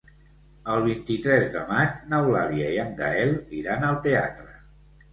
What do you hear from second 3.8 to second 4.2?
al